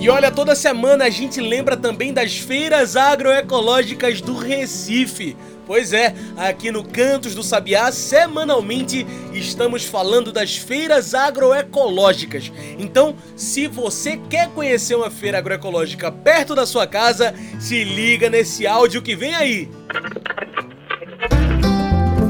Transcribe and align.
E 0.00 0.08
olha, 0.08 0.30
toda 0.30 0.54
semana 0.54 1.06
a 1.06 1.10
gente 1.10 1.40
lembra 1.40 1.76
também 1.76 2.12
das 2.12 2.36
feiras 2.36 2.94
agroecológicas 2.94 4.20
do 4.20 4.36
Recife. 4.36 5.36
Pois 5.66 5.92
é, 5.92 6.14
aqui 6.36 6.70
no 6.70 6.84
Cantos 6.84 7.34
do 7.34 7.42
Sabiá, 7.42 7.90
semanalmente 7.90 9.04
estamos 9.32 9.84
falando 9.84 10.30
das 10.30 10.56
feiras 10.56 11.12
agroecológicas. 11.12 12.52
Então, 12.78 13.16
se 13.34 13.66
você 13.66 14.16
quer 14.16 14.48
conhecer 14.50 14.94
uma 14.94 15.10
feira 15.10 15.38
agroecológica 15.38 16.12
perto 16.12 16.54
da 16.54 16.64
sua 16.64 16.86
casa, 16.86 17.34
se 17.58 17.82
liga 17.82 18.30
nesse 18.30 18.64
áudio 18.64 19.02
que 19.02 19.16
vem 19.16 19.34
aí. 19.34 19.68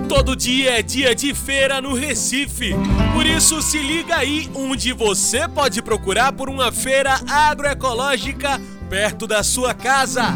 Todo 0.08 0.34
dia 0.34 0.78
é 0.78 0.82
dia 0.82 1.14
de 1.14 1.34
feira 1.34 1.78
no 1.82 1.92
Recife. 1.92 2.74
Por 3.12 3.26
isso, 3.26 3.60
se 3.60 3.78
liga 3.78 4.16
aí 4.16 4.48
onde 4.54 4.94
você 4.94 5.46
pode 5.46 5.82
procurar 5.82 6.32
por 6.32 6.48
uma 6.48 6.72
feira 6.72 7.20
agroecológica 7.28 8.58
perto 8.88 9.26
da 9.26 9.42
sua 9.42 9.74
casa. 9.74 10.34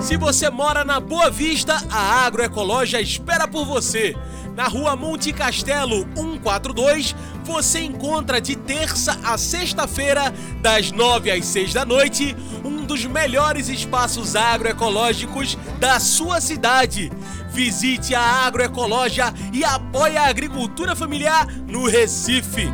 Se 0.00 0.16
você 0.16 0.50
mora 0.50 0.84
na 0.84 1.00
Boa 1.00 1.30
Vista, 1.30 1.82
a 1.90 2.26
Agroecológia 2.26 3.00
espera 3.00 3.48
por 3.48 3.64
você. 3.64 4.14
Na 4.54 4.68
rua 4.68 4.94
Monte 4.94 5.32
Castelo 5.32 6.06
142, 6.14 7.14
você 7.42 7.80
encontra 7.80 8.40
de 8.40 8.54
terça 8.54 9.18
a 9.24 9.36
sexta-feira, 9.38 10.32
das 10.60 10.92
9 10.92 11.30
às 11.30 11.44
6 11.46 11.72
da 11.72 11.84
noite, 11.84 12.36
um 12.64 12.84
dos 12.84 13.04
melhores 13.04 13.68
espaços 13.68 14.36
agroecológicos 14.36 15.56
da 15.80 15.98
sua 15.98 16.40
cidade. 16.40 17.10
Visite 17.50 18.14
a 18.14 18.20
Agroecológia 18.20 19.32
e 19.52 19.64
apoie 19.64 20.16
a 20.16 20.28
agricultura 20.28 20.94
familiar 20.94 21.46
no 21.66 21.88
Recife. 21.88 22.68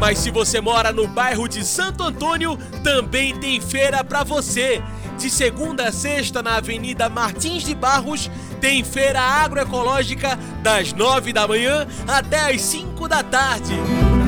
Mas 0.00 0.18
se 0.18 0.30
você 0.30 0.60
mora 0.60 0.92
no 0.92 1.06
bairro 1.06 1.48
de 1.48 1.64
Santo 1.64 2.02
Antônio, 2.02 2.58
também 2.82 3.34
tem 3.38 3.60
feira 3.60 4.02
para 4.04 4.24
você. 4.24 4.82
De 5.18 5.30
segunda 5.30 5.88
a 5.88 5.92
sexta, 5.92 6.42
na 6.42 6.56
Avenida 6.56 7.08
Martins 7.08 7.62
de 7.62 7.74
Barros, 7.74 8.30
tem 8.60 8.84
feira 8.84 9.20
agroecológica 9.20 10.38
das 10.62 10.92
nove 10.92 11.32
da 11.32 11.46
manhã 11.48 11.86
até 12.06 12.52
as 12.52 12.60
cinco 12.60 13.08
da 13.08 13.22
tarde. 13.22 13.74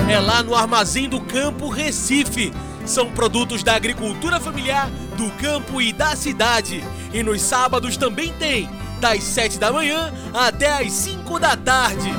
É 0.08 0.18
lá 0.18 0.42
no 0.42 0.54
Armazém 0.54 1.08
do 1.08 1.20
Campo 1.20 1.68
Recife. 1.68 2.52
São 2.84 3.10
produtos 3.10 3.64
da 3.64 3.74
agricultura 3.74 4.38
familiar, 4.38 4.88
do 5.16 5.28
campo 5.32 5.82
e 5.82 5.92
da 5.92 6.14
cidade. 6.14 6.82
E 7.12 7.22
nos 7.22 7.42
sábados 7.42 7.96
também 7.96 8.32
tem, 8.34 8.70
das 9.00 9.24
sete 9.24 9.58
da 9.58 9.72
manhã 9.72 10.12
até 10.32 10.82
as 10.82 10.92
cinco 10.92 11.38
da 11.40 11.56
tarde. 11.56 12.12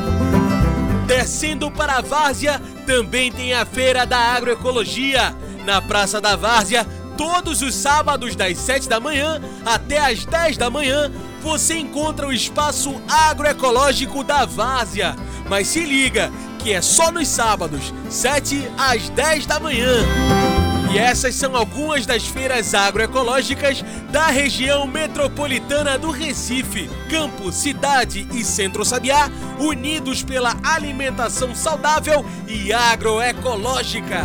Descendo 1.07 1.71
para 1.71 1.97
a 1.97 2.01
Várzea, 2.01 2.61
também 2.85 3.31
tem 3.31 3.53
a 3.53 3.65
Feira 3.65 4.05
da 4.05 4.19
Agroecologia. 4.19 5.33
Na 5.65 5.81
Praça 5.81 6.21
da 6.21 6.35
Várzea, 6.35 6.85
todos 7.17 7.61
os 7.61 7.73
sábados 7.73 8.35
das 8.35 8.57
7 8.59 8.87
da 8.87 8.99
manhã 8.99 9.41
até 9.65 9.97
as 9.97 10.23
10 10.23 10.55
da 10.55 10.69
manhã, 10.69 11.11
você 11.41 11.77
encontra 11.77 12.27
o 12.27 12.33
espaço 12.33 13.01
agroecológico 13.07 14.23
da 14.23 14.45
Várzea. 14.45 15.15
Mas 15.49 15.67
se 15.67 15.81
liga, 15.81 16.31
que 16.59 16.71
é 16.71 16.81
só 16.81 17.11
nos 17.11 17.27
sábados, 17.27 17.93
7 18.09 18.69
às 18.77 19.09
10 19.09 19.45
da 19.47 19.59
manhã. 19.59 19.95
E 20.93 20.97
essas 20.97 21.35
são 21.35 21.55
algumas 21.55 22.05
das 22.05 22.25
feiras 22.25 22.73
agroecológicas 22.73 23.83
da 24.09 24.27
região 24.27 24.87
metropolitana 24.87 25.97
do 25.97 26.11
Recife, 26.11 26.89
Campo, 27.09 27.51
Cidade 27.51 28.27
e 28.31 28.43
Centro 28.43 28.85
Sabiá, 28.85 29.29
unidos 29.59 30.23
pela 30.23 30.55
alimentação 30.63 31.53
saudável 31.53 32.25
e 32.47 32.71
agroecológica. 32.71 34.23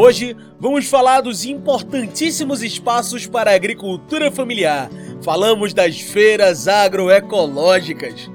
Hoje 0.00 0.36
vamos 0.60 0.86
falar 0.86 1.22
dos 1.22 1.44
importantíssimos 1.44 2.62
espaços 2.62 3.26
para 3.26 3.50
a 3.50 3.56
agricultura 3.56 4.30
familiar. 4.30 4.88
Falamos 5.22 5.74
das 5.74 6.00
feiras 6.00 6.68
agroecológicas. 6.68 8.30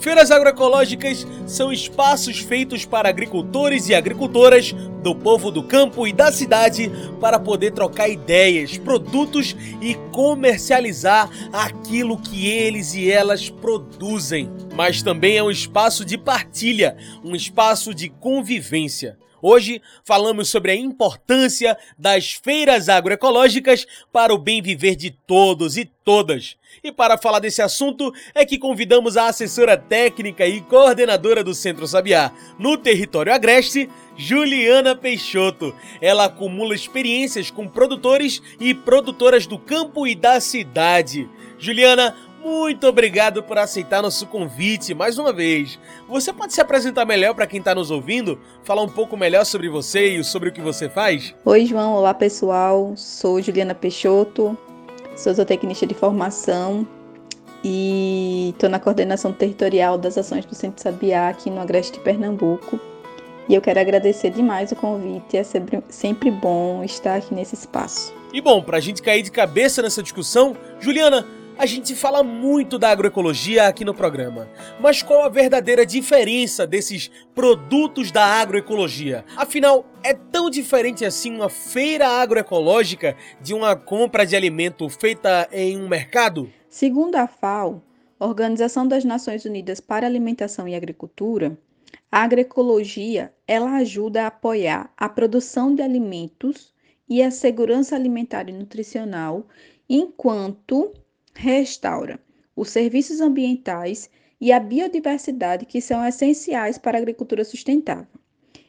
Feiras 0.00 0.32
agroecológicas 0.32 1.24
são 1.46 1.72
espaços 1.72 2.40
feitos 2.40 2.84
para 2.84 3.08
agricultores 3.08 3.88
e 3.88 3.94
agricultoras 3.94 4.72
do 5.04 5.14
povo 5.14 5.52
do 5.52 5.62
campo 5.62 6.04
e 6.04 6.12
da 6.12 6.32
cidade 6.32 6.90
para 7.20 7.38
poder 7.38 7.70
trocar 7.70 8.08
ideias, 8.08 8.76
produtos 8.76 9.54
e 9.80 9.94
comercializar 10.10 11.30
aquilo 11.52 12.18
que 12.18 12.48
eles 12.48 12.92
e 12.92 13.08
elas 13.08 13.48
produzem. 13.48 14.50
Mas 14.74 15.00
também 15.00 15.36
é 15.36 15.42
um 15.44 15.50
espaço 15.50 16.04
de 16.04 16.18
partilha, 16.18 16.96
um 17.22 17.36
espaço 17.36 17.94
de 17.94 18.08
convivência. 18.08 19.16
Hoje 19.46 19.82
falamos 20.02 20.48
sobre 20.48 20.72
a 20.72 20.74
importância 20.74 21.76
das 21.98 22.32
feiras 22.32 22.88
agroecológicas 22.88 23.86
para 24.10 24.32
o 24.32 24.38
bem 24.38 24.62
viver 24.62 24.96
de 24.96 25.10
todos 25.10 25.76
e 25.76 25.84
todas. 25.84 26.56
E 26.82 26.90
para 26.90 27.18
falar 27.18 27.40
desse 27.40 27.60
assunto 27.60 28.10
é 28.34 28.46
que 28.46 28.56
convidamos 28.56 29.18
a 29.18 29.26
assessora 29.28 29.76
técnica 29.76 30.46
e 30.46 30.62
coordenadora 30.62 31.44
do 31.44 31.52
Centro 31.52 31.86
Sabiá 31.86 32.32
no 32.58 32.78
território 32.78 33.34
agreste, 33.34 33.86
Juliana 34.16 34.96
Peixoto. 34.96 35.74
Ela 36.00 36.24
acumula 36.24 36.74
experiências 36.74 37.50
com 37.50 37.68
produtores 37.68 38.40
e 38.58 38.72
produtoras 38.72 39.46
do 39.46 39.58
campo 39.58 40.06
e 40.06 40.14
da 40.14 40.40
cidade. 40.40 41.28
Juliana, 41.58 42.16
muito 42.44 42.86
obrigado 42.86 43.42
por 43.42 43.56
aceitar 43.56 44.02
nosso 44.02 44.26
convite 44.26 44.92
mais 44.94 45.18
uma 45.18 45.32
vez. 45.32 45.78
Você 46.06 46.32
pode 46.32 46.52
se 46.52 46.60
apresentar 46.60 47.06
melhor 47.06 47.34
para 47.34 47.46
quem 47.46 47.58
está 47.58 47.74
nos 47.74 47.90
ouvindo? 47.90 48.38
Falar 48.62 48.82
um 48.82 48.88
pouco 48.88 49.16
melhor 49.16 49.44
sobre 49.46 49.68
você 49.68 50.16
e 50.16 50.22
sobre 50.22 50.50
o 50.50 50.52
que 50.52 50.60
você 50.60 50.88
faz? 50.88 51.34
Oi, 51.44 51.64
João. 51.64 51.94
Olá, 51.94 52.12
pessoal. 52.12 52.92
Sou 52.96 53.40
Juliana 53.40 53.74
Peixoto, 53.74 54.56
sou 55.16 55.32
zootecnista 55.32 55.86
de 55.86 55.94
formação. 55.94 56.86
e 57.66 58.50
estou 58.50 58.68
na 58.68 58.78
coordenação 58.78 59.32
territorial 59.32 59.96
das 59.96 60.18
ações 60.18 60.44
do 60.44 60.54
Centro 60.54 60.82
Sabiá 60.82 61.30
aqui 61.30 61.48
no 61.48 61.62
Agreste 61.62 61.94
de 61.94 62.04
Pernambuco. 62.04 62.78
E 63.48 63.54
eu 63.54 63.62
quero 63.62 63.80
agradecer 63.80 64.28
demais 64.28 64.70
o 64.70 64.76
convite, 64.76 65.36
é 65.38 65.42
sempre, 65.42 65.82
sempre 65.88 66.30
bom 66.30 66.84
estar 66.84 67.16
aqui 67.16 67.34
nesse 67.34 67.54
espaço. 67.54 68.12
E 68.34 68.40
bom, 68.42 68.62
para 68.62 68.76
a 68.76 68.80
gente 68.80 69.00
cair 69.00 69.22
de 69.22 69.30
cabeça 69.30 69.80
nessa 69.80 70.02
discussão, 70.02 70.54
Juliana, 70.78 71.26
a 71.56 71.66
gente 71.66 71.94
fala 71.94 72.22
muito 72.22 72.78
da 72.78 72.90
agroecologia 72.90 73.68
aqui 73.68 73.84
no 73.84 73.94
programa, 73.94 74.48
mas 74.80 75.02
qual 75.02 75.24
a 75.24 75.28
verdadeira 75.28 75.86
diferença 75.86 76.66
desses 76.66 77.10
produtos 77.34 78.10
da 78.10 78.24
agroecologia? 78.24 79.24
Afinal, 79.36 79.86
é 80.02 80.12
tão 80.12 80.50
diferente 80.50 81.04
assim 81.04 81.34
uma 81.34 81.48
feira 81.48 82.08
agroecológica 82.08 83.16
de 83.40 83.54
uma 83.54 83.76
compra 83.76 84.26
de 84.26 84.34
alimento 84.34 84.88
feita 84.88 85.48
em 85.52 85.80
um 85.80 85.88
mercado? 85.88 86.50
Segundo 86.68 87.16
a 87.16 87.26
FAO, 87.26 87.82
Organização 88.18 88.86
das 88.86 89.04
Nações 89.04 89.44
Unidas 89.44 89.80
para 89.80 90.06
Alimentação 90.06 90.66
e 90.66 90.74
Agricultura, 90.74 91.56
a 92.10 92.22
agroecologia 92.22 93.32
ela 93.46 93.76
ajuda 93.76 94.24
a 94.24 94.26
apoiar 94.26 94.92
a 94.96 95.08
produção 95.08 95.74
de 95.74 95.82
alimentos 95.82 96.72
e 97.08 97.22
a 97.22 97.30
segurança 97.30 97.94
alimentar 97.94 98.48
e 98.48 98.52
nutricional 98.52 99.46
enquanto 99.88 100.92
restaura 101.34 102.20
os 102.56 102.70
serviços 102.70 103.20
ambientais 103.20 104.10
e 104.40 104.52
a 104.52 104.60
biodiversidade 104.60 105.66
que 105.66 105.80
são 105.80 106.06
essenciais 106.06 106.78
para 106.78 106.98
a 106.98 107.00
agricultura 107.00 107.44
sustentável. 107.44 108.20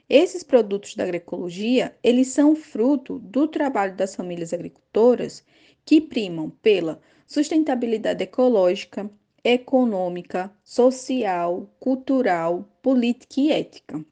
Esses 0.07 0.43
produtos 0.43 0.95
da 0.95 1.03
agroecologia, 1.03 1.97
eles 2.03 2.27
são 2.27 2.55
fruto 2.55 3.19
do 3.19 3.47
trabalho 3.47 3.95
das 3.95 4.15
famílias 4.15 4.53
agricultoras 4.53 5.43
que 5.83 5.99
primam 5.99 6.49
pela 6.61 7.01
sustentabilidade 7.25 8.23
ecológica, 8.23 9.09
econômica, 9.43 10.51
social, 10.63 11.69
cultural, 11.79 12.69
política 12.81 13.41
e 13.41 13.51
ética. 13.51 14.05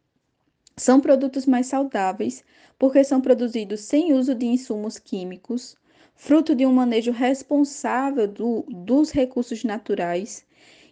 São 0.76 1.00
produtos 1.00 1.46
mais 1.46 1.68
saudáveis 1.68 2.44
porque 2.80 3.04
são 3.04 3.22
produzidos 3.22 3.82
sem 3.82 4.14
uso 4.14 4.34
de 4.34 4.48
insumos 4.48 4.98
químicos, 4.98 5.76
fruto 6.16 6.56
de 6.56 6.66
um 6.66 6.74
manejo 6.74 7.12
responsável 7.12 8.28
do, 8.28 8.66
dos 8.70 9.12
recursos 9.12 9.64
naturais. 9.64 10.46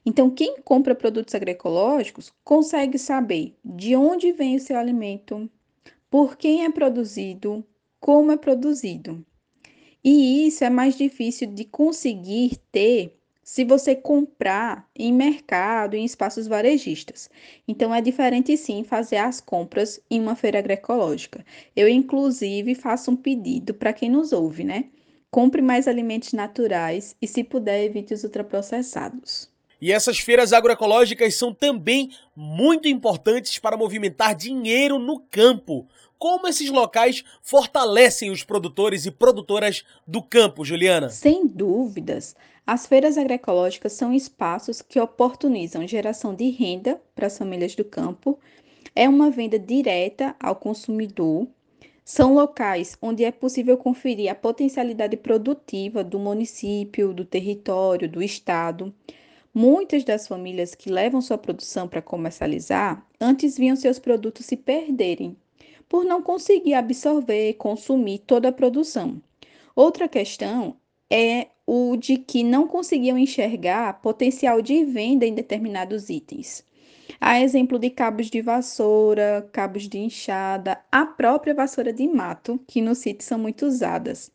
Então, 0.05 0.29
quem 0.29 0.61
compra 0.61 0.95
produtos 0.95 1.35
agroecológicos 1.35 2.33
consegue 2.43 2.97
saber 2.97 3.55
de 3.63 3.95
onde 3.95 4.31
vem 4.31 4.55
o 4.55 4.59
seu 4.59 4.77
alimento, 4.77 5.49
por 6.09 6.35
quem 6.35 6.65
é 6.65 6.71
produzido, 6.71 7.63
como 7.99 8.31
é 8.31 8.37
produzido. 8.37 9.23
E 10.03 10.47
isso 10.47 10.63
é 10.63 10.69
mais 10.69 10.97
difícil 10.97 11.47
de 11.47 11.63
conseguir 11.65 12.57
ter 12.71 13.17
se 13.43 13.63
você 13.63 13.95
comprar 13.95 14.89
em 14.95 15.11
mercado, 15.13 15.95
em 15.95 16.05
espaços 16.05 16.47
varejistas. 16.47 17.29
Então, 17.67 17.93
é 17.93 18.01
diferente 18.01 18.55
sim 18.55 18.83
fazer 18.83 19.17
as 19.17 19.41
compras 19.41 19.99
em 20.09 20.19
uma 20.19 20.35
feira 20.35 20.59
agroecológica. 20.59 21.45
Eu, 21.75 21.87
inclusive, 21.87 22.73
faço 22.75 23.11
um 23.11 23.15
pedido 23.15 23.73
para 23.73 23.93
quem 23.93 24.09
nos 24.09 24.31
ouve, 24.31 24.63
né? 24.63 24.85
Compre 25.31 25.61
mais 25.61 25.87
alimentos 25.87 26.33
naturais 26.33 27.15
e, 27.21 27.25
se 27.25 27.41
puder, 27.41 27.85
evite 27.85 28.13
os 28.13 28.25
ultraprocessados. 28.25 29.49
E 29.81 29.89
essas 29.89 30.19
feiras 30.19 30.51
agroecológicas 30.51 31.35
são 31.35 31.53
também 31.53 32.11
muito 32.35 32.89
importantes 32.89 33.57
para 33.57 33.77
movimentar 33.77 34.35
dinheiro 34.35 34.99
no 34.99 35.21
campo. 35.21 35.87
Como 36.19 36.49
esses 36.49 36.69
locais 36.69 37.23
fortalecem 37.41 38.29
os 38.29 38.43
produtores 38.43 39.05
e 39.05 39.11
produtoras 39.11 39.85
do 40.05 40.21
campo, 40.21 40.65
Juliana? 40.65 41.09
Sem 41.09 41.47
dúvidas. 41.47 42.35
As 42.67 42.85
feiras 42.85 43.17
agroecológicas 43.17 43.93
são 43.93 44.13
espaços 44.13 44.81
que 44.81 44.99
oportunizam 44.99 45.87
geração 45.87 46.35
de 46.35 46.49
renda 46.49 47.01
para 47.15 47.27
as 47.27 47.37
famílias 47.37 47.73
do 47.73 47.85
campo. 47.85 48.37
É 48.93 49.07
uma 49.07 49.31
venda 49.31 49.57
direta 49.57 50.35
ao 50.41 50.57
consumidor 50.57 51.47
são 52.03 52.33
locais 52.33 52.97
onde 53.01 53.23
é 53.23 53.31
possível 53.31 53.77
conferir 53.77 54.31
a 54.31 54.35
potencialidade 54.35 55.15
produtiva 55.17 56.03
do 56.03 56.19
município, 56.19 57.13
do 57.13 57.23
território, 57.23 58.09
do 58.09 58.21
estado. 58.21 58.93
Muitas 59.53 60.03
das 60.03 60.27
famílias 60.27 60.73
que 60.73 60.89
levam 60.89 61.21
sua 61.21 61.37
produção 61.37 61.87
para 61.87 62.01
comercializar 62.01 63.05
antes 63.19 63.57
viam 63.57 63.75
seus 63.75 63.99
produtos 63.99 64.45
se 64.45 64.57
perderem 64.57 65.35
por 65.87 66.05
não 66.05 66.21
conseguir 66.21 66.73
absorver 66.73 67.53
consumir 67.55 68.19
toda 68.19 68.47
a 68.47 68.53
produção. 68.53 69.21
Outra 69.75 70.07
questão 70.07 70.77
é 71.09 71.47
o 71.67 71.97
de 71.97 72.17
que 72.17 72.43
não 72.43 72.67
conseguiam 72.67 73.17
enxergar 73.17 74.01
potencial 74.01 74.61
de 74.61 74.85
venda 74.85 75.25
em 75.25 75.33
determinados 75.33 76.09
itens. 76.09 76.63
Há 77.23 77.39
exemplo 77.39 77.77
de 77.77 77.91
cabos 77.91 78.31
de 78.31 78.41
vassoura, 78.41 79.47
cabos 79.53 79.87
de 79.87 79.99
enxada, 79.99 80.83
a 80.91 81.05
própria 81.05 81.53
vassoura 81.53 81.93
de 81.93 82.07
mato, 82.07 82.59
que 82.67 82.81
no 82.81 82.95
sítio 82.95 83.23
são 83.23 83.37
muito 83.37 83.63
usadas. 83.67 84.31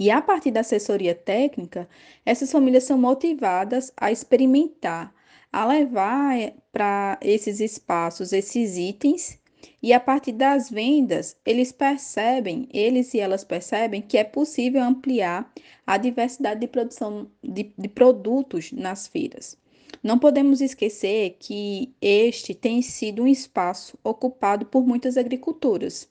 E 0.00 0.10
a 0.10 0.22
partir 0.22 0.50
da 0.50 0.60
assessoria 0.60 1.14
técnica, 1.14 1.86
essas 2.24 2.50
famílias 2.50 2.84
são 2.84 2.96
motivadas 2.96 3.92
a 3.98 4.10
experimentar, 4.10 5.14
a 5.52 5.66
levar 5.66 6.38
eh, 6.38 6.54
para 6.72 7.18
esses 7.20 7.60
espaços 7.60 8.32
esses 8.32 8.78
itens 8.78 9.38
e 9.82 9.92
a 9.92 10.00
partir 10.00 10.32
das 10.32 10.70
vendas, 10.70 11.36
eles 11.44 11.70
percebem, 11.70 12.66
eles 12.72 13.12
e 13.12 13.20
elas 13.20 13.44
percebem 13.44 14.00
que 14.00 14.16
é 14.16 14.24
possível 14.24 14.82
ampliar 14.82 15.52
a 15.86 15.98
diversidade 15.98 16.60
de 16.60 16.66
produção 16.66 17.30
de, 17.42 17.74
de 17.76 17.88
produtos 17.88 18.72
nas 18.72 19.06
feiras. 19.06 19.62
Não 20.02 20.18
podemos 20.18 20.60
esquecer 20.60 21.36
que 21.38 21.94
este 22.00 22.54
tem 22.54 22.82
sido 22.82 23.22
um 23.22 23.26
espaço 23.26 23.98
ocupado 24.02 24.66
por 24.66 24.86
muitas 24.86 25.16
agricultoras. 25.16 26.08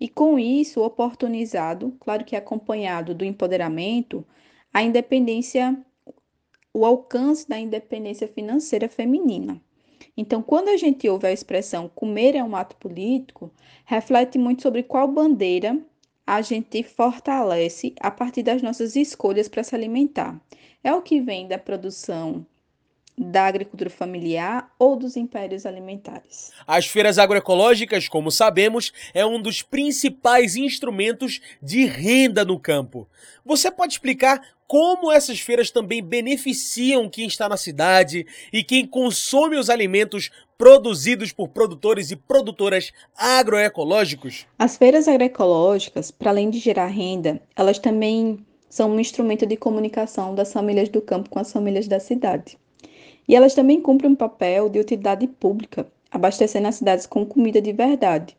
E 0.00 0.08
com 0.08 0.38
isso, 0.38 0.82
oportunizado, 0.82 1.96
claro 2.00 2.24
que 2.24 2.36
acompanhado 2.36 3.14
do 3.14 3.24
empoderamento, 3.24 4.24
a 4.72 4.82
independência, 4.82 5.76
o 6.72 6.84
alcance 6.84 7.48
da 7.48 7.58
independência 7.58 8.26
financeira 8.28 8.88
feminina. 8.88 9.60
Então, 10.16 10.42
quando 10.42 10.68
a 10.68 10.76
gente 10.76 11.08
ouve 11.08 11.26
a 11.26 11.32
expressão 11.32 11.88
comer 11.88 12.36
é 12.36 12.44
um 12.44 12.54
ato 12.54 12.76
político, 12.76 13.50
reflete 13.84 14.38
muito 14.38 14.62
sobre 14.62 14.82
qual 14.82 15.08
bandeira 15.08 15.78
a 16.26 16.40
gente 16.40 16.82
fortalece 16.82 17.94
a 18.00 18.10
partir 18.10 18.42
das 18.42 18.62
nossas 18.62 18.96
escolhas 18.96 19.48
para 19.48 19.62
se 19.62 19.74
alimentar. 19.74 20.40
É 20.82 20.92
o 20.92 21.02
que 21.02 21.20
vem 21.20 21.46
da 21.48 21.58
produção 21.58 22.46
da 23.16 23.46
agricultura 23.46 23.88
familiar 23.88 24.70
ou 24.78 24.96
dos 24.96 25.16
impérios 25.16 25.64
alimentares. 25.64 26.52
As 26.66 26.86
feiras 26.86 27.18
agroecológicas, 27.18 28.08
como 28.08 28.30
sabemos, 28.30 28.92
é 29.12 29.24
um 29.24 29.40
dos 29.40 29.62
principais 29.62 30.56
instrumentos 30.56 31.40
de 31.62 31.84
renda 31.86 32.44
no 32.44 32.58
campo. 32.58 33.08
Você 33.44 33.70
pode 33.70 33.92
explicar 33.92 34.40
como 34.66 35.12
essas 35.12 35.38
feiras 35.40 35.70
também 35.70 36.02
beneficiam 36.02 37.08
quem 37.08 37.26
está 37.26 37.48
na 37.48 37.56
cidade 37.56 38.26
e 38.52 38.64
quem 38.64 38.86
consome 38.86 39.56
os 39.56 39.70
alimentos 39.70 40.30
produzidos 40.56 41.30
por 41.30 41.48
produtores 41.48 42.10
e 42.10 42.16
produtoras 42.16 42.90
agroecológicos? 43.16 44.46
As 44.58 44.76
feiras 44.76 45.06
agroecológicas, 45.06 46.10
para 46.10 46.30
além 46.30 46.50
de 46.50 46.58
gerar 46.58 46.86
renda, 46.86 47.40
elas 47.54 47.78
também 47.78 48.44
são 48.68 48.90
um 48.90 48.98
instrumento 48.98 49.46
de 49.46 49.56
comunicação 49.56 50.34
das 50.34 50.52
famílias 50.52 50.88
do 50.88 51.00
campo 51.00 51.30
com 51.30 51.38
as 51.38 51.52
famílias 51.52 51.86
da 51.86 52.00
cidade. 52.00 52.58
E 53.26 53.34
elas 53.34 53.54
também 53.54 53.80
cumprem 53.80 54.12
um 54.12 54.16
papel 54.16 54.68
de 54.68 54.78
utilidade 54.78 55.26
pública, 55.26 55.86
abastecendo 56.10 56.68
as 56.68 56.76
cidades 56.76 57.06
com 57.06 57.24
comida 57.24 57.60
de 57.60 57.72
verdade. 57.72 58.36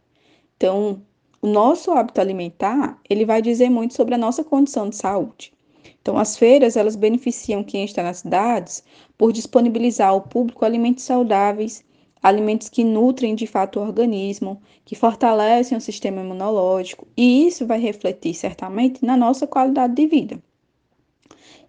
Então, 0.55 1.01
o 1.41 1.47
nosso 1.47 1.91
hábito 1.91 2.21
alimentar, 2.21 2.99
ele 3.09 3.25
vai 3.25 3.41
dizer 3.41 3.69
muito 3.69 3.93
sobre 3.93 4.15
a 4.15 4.17
nossa 4.17 4.43
condição 4.43 4.89
de 4.89 4.95
saúde. 4.95 5.53
Então, 6.01 6.17
as 6.17 6.37
feiras, 6.37 6.77
elas 6.77 6.95
beneficiam 6.95 7.63
quem 7.63 7.83
está 7.83 8.03
nas 8.03 8.17
cidades 8.17 8.83
por 9.17 9.33
disponibilizar 9.33 10.09
ao 10.09 10.21
público 10.21 10.63
alimentos 10.63 11.03
saudáveis, 11.03 11.83
alimentos 12.21 12.69
que 12.69 12.83
nutrem 12.83 13.35
de 13.35 13.45
fato 13.45 13.79
o 13.79 13.83
organismo, 13.83 14.61
que 14.83 14.95
fortalecem 14.95 15.77
o 15.77 15.81
sistema 15.81 16.21
imunológico, 16.21 17.07
e 17.15 17.47
isso 17.47 17.65
vai 17.65 17.79
refletir 17.79 18.33
certamente 18.33 19.05
na 19.05 19.17
nossa 19.17 19.45
qualidade 19.45 19.93
de 19.93 20.07
vida. 20.07 20.39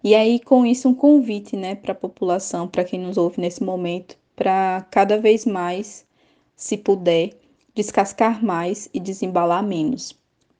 E 0.03 0.13
aí, 0.13 0.39
com 0.39 0.65
isso, 0.65 0.87
um 0.87 0.93
convite 0.93 1.55
né, 1.55 1.75
para 1.75 1.91
a 1.91 1.95
população, 1.95 2.67
para 2.67 2.83
quem 2.83 2.99
nos 2.99 3.17
ouve 3.17 3.41
nesse 3.41 3.63
momento, 3.63 4.17
para 4.35 4.85
cada 4.91 5.19
vez 5.19 5.45
mais, 5.45 6.05
se 6.55 6.77
puder, 6.77 7.31
descascar 7.73 8.43
mais 8.43 8.89
e 8.93 8.99
desembalar 8.99 9.63
menos. 9.63 10.15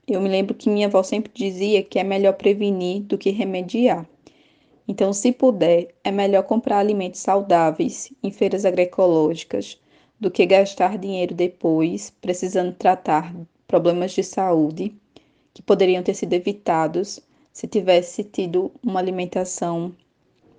Eu 0.07 0.21
me 0.21 0.29
lembro 0.29 0.55
que 0.55 0.69
minha 0.69 0.87
avó 0.87 1.03
sempre 1.03 1.31
dizia 1.33 1.83
que 1.83 1.99
é 1.99 2.03
melhor 2.03 2.33
prevenir 2.33 3.01
do 3.01 3.17
que 3.17 3.29
remediar. 3.29 4.07
Então, 4.87 5.11
se 5.11 5.31
puder, 5.31 5.89
é 6.03 6.11
melhor 6.11 6.43
comprar 6.43 6.79
alimentos 6.79 7.19
saudáveis 7.19 8.11
em 8.23 8.31
feiras 8.31 8.65
agroecológicas 8.65 9.77
do 10.19 10.31
que 10.31 10.45
gastar 10.45 10.97
dinheiro 10.97 11.35
depois 11.35 12.09
precisando 12.21 12.73
tratar 12.73 13.35
problemas 13.67 14.13
de 14.13 14.23
saúde 14.23 14.95
que 15.53 15.61
poderiam 15.61 16.01
ter 16.01 16.13
sido 16.13 16.33
evitados 16.33 17.19
se 17.57 17.65
tivesse 17.65 18.23
tido 18.23 18.71
uma 18.83 18.99
alimentação 18.99 19.91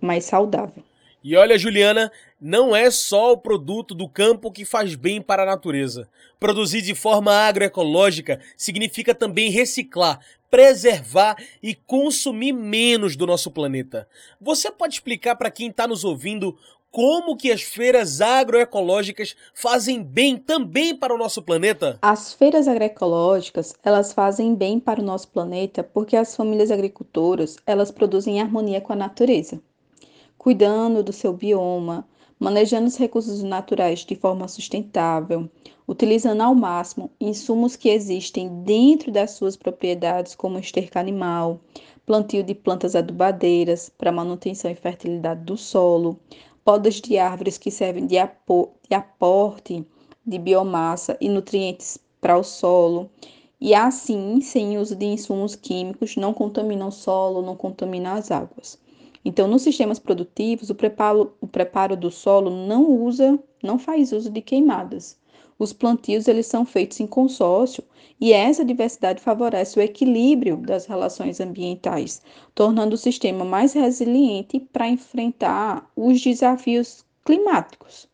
mais 0.00 0.24
saudável. 0.24 0.82
E 1.22 1.36
olha, 1.36 1.56
Juliana, 1.56 2.10
não 2.40 2.74
é 2.74 2.90
só 2.90 3.30
o 3.30 3.38
produto 3.38 3.94
do 3.94 4.08
campo 4.08 4.50
que 4.50 4.64
faz 4.64 4.96
bem 4.96 5.22
para 5.22 5.44
a 5.44 5.46
natureza. 5.46 6.08
Produzir 6.40 6.82
de 6.82 6.96
forma 6.96 7.32
agroecológica 7.32 8.40
significa 8.56 9.14
também 9.14 9.48
reciclar, 9.48 10.18
preservar 10.50 11.36
e 11.62 11.72
consumir 11.72 12.52
menos 12.52 13.14
do 13.14 13.28
nosso 13.28 13.48
planeta. 13.52 14.08
Você 14.40 14.68
pode 14.68 14.94
explicar 14.94 15.36
para 15.36 15.52
quem 15.52 15.68
está 15.68 15.86
nos 15.86 16.02
ouvindo 16.02 16.58
como 16.90 17.36
que 17.36 17.52
as 17.52 17.62
feiras 17.62 18.20
agroecológicas 18.20 19.36
fazem 19.52 20.02
bem 20.02 20.36
também 20.36 20.96
para 20.96 21.14
o 21.14 21.18
nosso 21.18 21.42
planeta? 21.42 21.98
As 22.00 22.32
feiras 22.32 22.66
agroecológicas, 22.66 23.74
elas 23.82 24.12
fazem 24.12 24.54
bem 24.54 24.80
para 24.80 25.00
o 25.00 25.04
nosso 25.04 25.28
planeta 25.28 25.82
porque 25.82 26.16
as 26.16 26.34
famílias 26.34 26.70
agricultoras, 26.70 27.56
elas 27.66 27.90
produzem 27.90 28.38
em 28.38 28.40
harmonia 28.40 28.80
com 28.80 28.92
a 28.92 28.96
natureza, 28.96 29.60
cuidando 30.38 31.02
do 31.02 31.12
seu 31.12 31.32
bioma, 31.32 32.08
manejando 32.38 32.86
os 32.86 32.96
recursos 32.96 33.42
naturais 33.42 34.00
de 34.00 34.14
forma 34.14 34.48
sustentável, 34.48 35.48
utilizando 35.86 36.40
ao 36.40 36.54
máximo 36.54 37.10
insumos 37.20 37.76
que 37.76 37.88
existem 37.88 38.62
dentro 38.62 39.10
das 39.10 39.32
suas 39.32 39.56
propriedades, 39.56 40.34
como 40.34 40.58
esterco 40.58 40.98
animal, 40.98 41.60
plantio 42.06 42.42
de 42.42 42.54
plantas 42.54 42.96
adubadeiras 42.96 43.90
para 43.90 44.10
manutenção 44.10 44.70
e 44.70 44.74
fertilidade 44.74 45.42
do 45.44 45.58
solo, 45.58 46.18
podas 46.68 46.96
de 46.96 47.16
árvores 47.16 47.56
que 47.56 47.70
servem 47.70 48.06
de, 48.06 48.18
apo 48.18 48.74
de 48.86 48.94
aporte 48.94 49.86
de 50.26 50.38
biomassa 50.38 51.16
e 51.18 51.26
nutrientes 51.26 51.98
para 52.20 52.36
o 52.36 52.44
solo. 52.44 53.08
E 53.58 53.74
assim, 53.74 54.42
sem 54.42 54.76
uso 54.76 54.94
de 54.94 55.06
insumos 55.06 55.56
químicos, 55.56 56.14
não 56.16 56.34
contaminam 56.34 56.88
o 56.88 56.92
solo, 56.92 57.40
não 57.40 57.56
contaminam 57.56 58.12
as 58.12 58.30
águas. 58.30 58.78
Então, 59.24 59.48
nos 59.48 59.62
sistemas 59.62 59.98
produtivos, 59.98 60.68
o 60.68 60.74
preparo, 60.74 61.32
o 61.40 61.46
preparo 61.46 61.96
do 61.96 62.10
solo 62.10 62.50
não 62.50 62.84
usa, 63.02 63.38
não 63.62 63.78
faz 63.78 64.12
uso 64.12 64.28
de 64.28 64.42
queimadas. 64.42 65.18
Os 65.58 65.72
plantios 65.72 66.28
eles 66.28 66.46
são 66.46 66.64
feitos 66.64 67.00
em 67.00 67.06
consórcio 67.06 67.82
e 68.20 68.32
essa 68.32 68.64
diversidade 68.64 69.20
favorece 69.20 69.78
o 69.78 69.82
equilíbrio 69.82 70.56
das 70.58 70.86
relações 70.86 71.40
ambientais, 71.40 72.22
tornando 72.54 72.94
o 72.94 72.98
sistema 72.98 73.44
mais 73.44 73.72
resiliente 73.72 74.60
para 74.72 74.88
enfrentar 74.88 75.90
os 75.96 76.20
desafios 76.20 77.04
climáticos. 77.24 78.08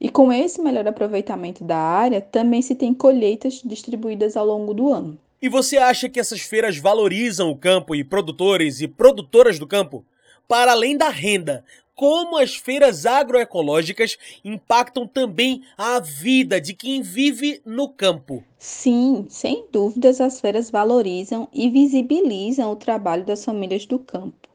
E 0.00 0.08
com 0.08 0.32
esse 0.32 0.60
melhor 0.60 0.86
aproveitamento 0.86 1.64
da 1.64 1.76
área, 1.76 2.20
também 2.20 2.62
se 2.62 2.74
tem 2.74 2.92
colheitas 2.92 3.62
distribuídas 3.64 4.36
ao 4.36 4.46
longo 4.46 4.72
do 4.72 4.92
ano. 4.92 5.18
E 5.40 5.48
você 5.48 5.76
acha 5.76 6.08
que 6.08 6.18
essas 6.18 6.40
feiras 6.40 6.78
valorizam 6.78 7.50
o 7.50 7.56
campo 7.56 7.94
e 7.94 8.02
produtores 8.02 8.80
e 8.80 8.88
produtoras 8.88 9.58
do 9.58 9.66
campo? 9.66 10.04
Para 10.48 10.72
além 10.72 10.96
da 10.96 11.08
renda, 11.08 11.64
como 11.96 12.36
as 12.36 12.54
feiras 12.54 13.06
agroecológicas 13.06 14.18
impactam 14.44 15.06
também 15.06 15.62
a 15.78 15.98
vida 15.98 16.60
de 16.60 16.74
quem 16.74 17.00
vive 17.00 17.62
no 17.64 17.88
campo. 17.88 18.44
Sim, 18.58 19.24
sem 19.30 19.64
dúvidas, 19.72 20.20
as 20.20 20.38
feiras 20.38 20.70
valorizam 20.70 21.48
e 21.52 21.70
visibilizam 21.70 22.70
o 22.70 22.76
trabalho 22.76 23.24
das 23.24 23.42
famílias 23.42 23.86
do 23.86 23.98
campo. 23.98 24.46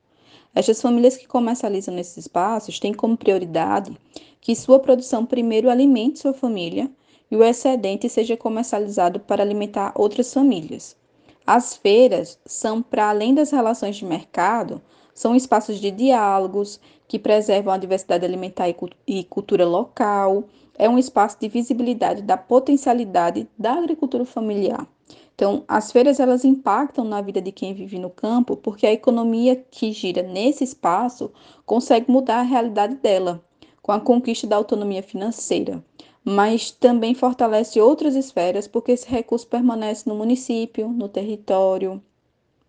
Estas 0.53 0.81
famílias 0.81 1.17
que 1.17 1.27
comercializam 1.27 1.95
nesses 1.95 2.17
espaços 2.17 2.79
têm 2.79 2.93
como 2.93 3.17
prioridade 3.17 3.97
que 4.39 4.55
sua 4.55 4.79
produção 4.79 5.25
primeiro 5.25 5.69
alimente 5.69 6.19
sua 6.19 6.33
família 6.33 6.91
e 7.29 7.35
o 7.35 7.43
excedente 7.43 8.07
seja 8.07 8.37
comercializado 8.37 9.19
para 9.19 9.41
alimentar 9.41 9.93
outras 9.95 10.31
famílias. 10.33 10.95
As 11.47 11.75
feiras 11.75 12.37
são, 12.45 12.81
para 12.81 13.09
além 13.09 13.33
das 13.33 13.51
relações 13.51 13.95
de 13.95 14.05
mercado, 14.05 14.81
são 15.21 15.35
espaços 15.35 15.79
de 15.79 15.91
diálogos 15.91 16.79
que 17.07 17.19
preservam 17.19 17.71
a 17.71 17.77
diversidade 17.77 18.25
alimentar 18.25 18.65
e 19.05 19.23
cultura 19.25 19.67
local. 19.67 20.45
É 20.75 20.89
um 20.89 20.97
espaço 20.97 21.37
de 21.39 21.47
visibilidade 21.47 22.23
da 22.23 22.35
potencialidade 22.35 23.47
da 23.55 23.73
agricultura 23.73 24.25
familiar. 24.25 24.87
Então, 25.35 25.63
as 25.67 25.91
feiras 25.91 26.19
elas 26.19 26.43
impactam 26.43 27.05
na 27.05 27.21
vida 27.21 27.39
de 27.39 27.51
quem 27.51 27.71
vive 27.71 27.99
no 27.99 28.09
campo, 28.09 28.57
porque 28.57 28.87
a 28.87 28.91
economia 28.91 29.55
que 29.55 29.91
gira 29.91 30.23
nesse 30.23 30.63
espaço 30.63 31.31
consegue 31.67 32.09
mudar 32.09 32.39
a 32.39 32.43
realidade 32.43 32.95
dela, 32.95 33.45
com 33.79 33.91
a 33.91 33.99
conquista 33.99 34.47
da 34.47 34.55
autonomia 34.55 35.03
financeira. 35.03 35.85
Mas 36.25 36.71
também 36.71 37.13
fortalece 37.13 37.79
outras 37.79 38.15
esferas, 38.15 38.67
porque 38.67 38.93
esse 38.93 39.07
recurso 39.07 39.45
permanece 39.45 40.09
no 40.09 40.15
município, 40.15 40.87
no 40.89 41.07
território, 41.07 42.01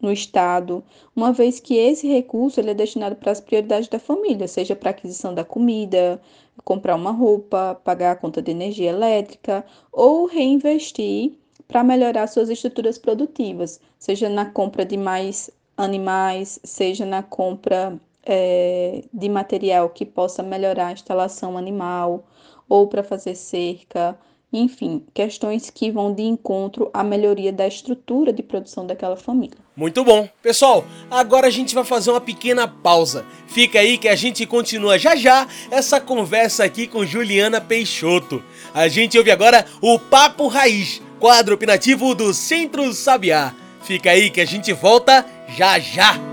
no 0.02 0.12
Estado, 0.12 0.82
uma 1.14 1.32
vez 1.32 1.60
que 1.60 1.76
esse 1.76 2.08
recurso 2.08 2.58
ele 2.60 2.72
é 2.72 2.74
destinado 2.74 3.14
para 3.14 3.30
as 3.30 3.40
prioridades 3.40 3.88
da 3.88 4.00
família, 4.00 4.48
seja 4.48 4.74
para 4.74 4.90
aquisição 4.90 5.32
da 5.32 5.44
comida, 5.44 6.20
comprar 6.64 6.96
uma 6.96 7.12
roupa, 7.12 7.80
pagar 7.84 8.12
a 8.12 8.16
conta 8.16 8.42
de 8.42 8.50
energia 8.50 8.90
elétrica 8.90 9.64
ou 9.92 10.26
reinvestir 10.26 11.32
para 11.68 11.84
melhorar 11.84 12.26
suas 12.26 12.50
estruturas 12.50 12.98
produtivas, 12.98 13.80
seja 13.98 14.28
na 14.28 14.44
compra 14.44 14.84
de 14.84 14.96
mais 14.96 15.48
animais, 15.76 16.60
seja 16.64 17.06
na 17.06 17.22
compra 17.22 17.98
é, 18.24 19.04
de 19.12 19.28
material 19.28 19.88
que 19.88 20.04
possa 20.04 20.42
melhorar 20.42 20.88
a 20.88 20.92
instalação 20.92 21.56
animal 21.56 22.24
ou 22.68 22.88
para 22.88 23.02
fazer 23.02 23.34
cerca 23.34 24.18
enfim, 24.52 25.02
questões 25.14 25.70
que 25.70 25.90
vão 25.90 26.12
de 26.12 26.22
encontro 26.22 26.90
à 26.92 27.02
melhoria 27.02 27.52
da 27.52 27.66
estrutura 27.66 28.32
de 28.32 28.42
produção 28.42 28.86
daquela 28.86 29.16
família. 29.16 29.56
Muito 29.74 30.04
bom. 30.04 30.28
Pessoal, 30.42 30.84
agora 31.10 31.46
a 31.46 31.50
gente 31.50 31.74
vai 31.74 31.84
fazer 31.84 32.10
uma 32.10 32.20
pequena 32.20 32.68
pausa. 32.68 33.24
Fica 33.46 33.80
aí 33.80 33.96
que 33.96 34.08
a 34.08 34.14
gente 34.14 34.44
continua 34.44 34.98
já 34.98 35.16
já 35.16 35.48
essa 35.70 35.98
conversa 35.98 36.64
aqui 36.64 36.86
com 36.86 37.06
Juliana 37.06 37.60
Peixoto. 37.60 38.42
A 38.74 38.88
gente 38.88 39.16
ouve 39.16 39.30
agora 39.30 39.64
o 39.80 39.98
Papo 39.98 40.46
Raiz, 40.48 41.00
quadro 41.18 41.54
opinativo 41.54 42.14
do 42.14 42.34
Centro 42.34 42.92
Sabiá. 42.92 43.54
Fica 43.82 44.10
aí 44.10 44.30
que 44.30 44.40
a 44.40 44.46
gente 44.46 44.72
volta 44.74 45.24
já 45.48 45.78
já. 45.78 46.31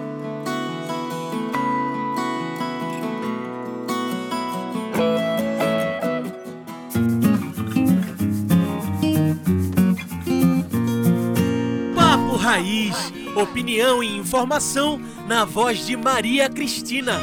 Raiz. 12.59 13.13
Opinião 13.37 14.03
e 14.03 14.17
informação 14.17 14.99
na 15.25 15.45
voz 15.45 15.85
de 15.85 15.95
Maria 15.95 16.49
Cristina. 16.49 17.17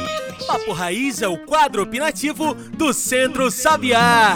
Papo 0.47 0.71
Raiz 0.71 1.21
é 1.21 1.27
o 1.27 1.37
quadro 1.37 1.83
opinativo 1.83 2.55
do 2.55 2.91
Centro 2.91 3.51
Sabiá. 3.51 4.35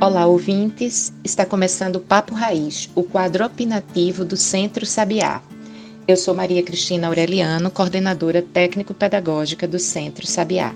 Olá, 0.00 0.26
ouvintes! 0.26 1.12
Está 1.22 1.46
começando 1.46 1.96
o 1.96 2.00
Papo 2.00 2.34
Raiz, 2.34 2.90
o 2.96 3.04
quadro 3.04 3.46
opinativo 3.46 4.24
do 4.24 4.36
Centro 4.36 4.84
Sabiá. 4.84 5.40
Eu 6.08 6.16
sou 6.16 6.34
Maria 6.34 6.64
Cristina 6.64 7.06
Aureliano, 7.06 7.70
coordenadora 7.70 8.42
técnico-pedagógica 8.42 9.68
do 9.68 9.78
Centro 9.78 10.26
Sabiá. 10.26 10.74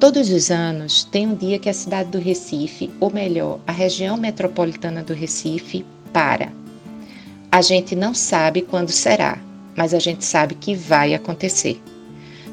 Todos 0.00 0.30
os 0.30 0.50
anos 0.50 1.04
tem 1.04 1.26
um 1.26 1.34
dia 1.34 1.58
que 1.58 1.68
a 1.68 1.74
cidade 1.74 2.08
do 2.08 2.18
Recife, 2.18 2.90
ou 2.98 3.12
melhor, 3.12 3.60
a 3.66 3.70
região 3.70 4.16
metropolitana 4.16 5.02
do 5.02 5.12
Recife, 5.12 5.84
para. 6.10 6.50
A 7.52 7.60
gente 7.60 7.94
não 7.94 8.14
sabe 8.14 8.62
quando 8.62 8.90
será, 8.90 9.38
mas 9.76 9.92
a 9.92 9.98
gente 9.98 10.24
sabe 10.24 10.54
que 10.54 10.74
vai 10.74 11.12
acontecer. 11.12 11.78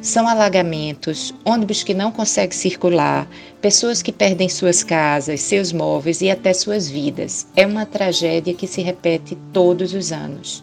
São 0.01 0.27
alagamentos, 0.27 1.33
ônibus 1.45 1.83
que 1.83 1.93
não 1.93 2.11
conseguem 2.11 2.51
circular, 2.51 3.25
pessoas 3.61 4.01
que 4.01 4.11
perdem 4.11 4.49
suas 4.49 4.83
casas, 4.83 5.39
seus 5.39 5.71
móveis 5.71 6.19
e 6.19 6.29
até 6.29 6.51
suas 6.53 6.89
vidas. 6.89 7.47
É 7.55 7.65
uma 7.65 7.85
tragédia 7.85 8.53
que 8.53 8.67
se 8.67 8.81
repete 8.81 9.37
todos 9.53 9.93
os 9.93 10.11
anos. 10.11 10.61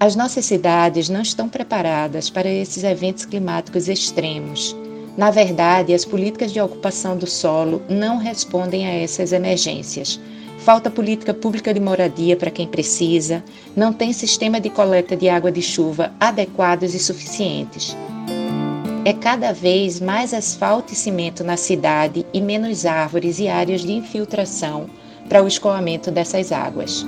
As 0.00 0.16
nossas 0.16 0.46
cidades 0.46 1.10
não 1.10 1.20
estão 1.20 1.46
preparadas 1.46 2.30
para 2.30 2.48
esses 2.48 2.84
eventos 2.84 3.26
climáticos 3.26 3.86
extremos 3.86 4.74
na 5.16 5.30
verdade, 5.30 5.92
as 5.92 6.04
políticas 6.04 6.52
de 6.52 6.60
ocupação 6.60 7.16
do 7.16 7.26
solo 7.26 7.82
não 7.88 8.18
respondem 8.18 8.86
a 8.86 8.92
essas 8.92 9.32
emergências. 9.32 10.20
Falta 10.58 10.90
política 10.90 11.32
pública 11.32 11.72
de 11.72 11.80
moradia 11.80 12.36
para 12.36 12.50
quem 12.50 12.66
precisa, 12.66 13.42
não 13.74 13.92
tem 13.92 14.12
sistema 14.12 14.60
de 14.60 14.70
coleta 14.70 15.16
de 15.16 15.28
água 15.28 15.50
de 15.50 15.62
chuva 15.62 16.12
adequados 16.20 16.94
e 16.94 16.98
suficientes. 16.98 17.96
É 19.04 19.14
cada 19.14 19.52
vez 19.52 19.98
mais 19.98 20.34
asfalto 20.34 20.92
e 20.92 20.96
cimento 20.96 21.42
na 21.42 21.56
cidade 21.56 22.26
e 22.34 22.40
menos 22.40 22.84
árvores 22.84 23.38
e 23.38 23.48
áreas 23.48 23.80
de 23.80 23.92
infiltração 23.92 24.90
para 25.28 25.42
o 25.42 25.48
escoamento 25.48 26.10
dessas 26.10 26.52
águas. 26.52 27.06